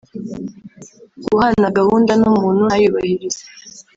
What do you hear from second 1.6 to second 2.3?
gahunda n’